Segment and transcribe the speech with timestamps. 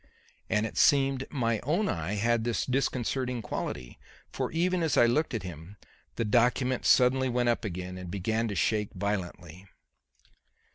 [0.49, 3.99] And it seemed my own eye had this disconcerting quality,
[4.31, 5.77] for even as I looked at him,
[6.15, 9.67] the document suddenly went up again and began to shake violently.